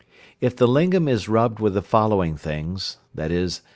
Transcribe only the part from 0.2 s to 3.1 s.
If the lingam is rubbed with the following things,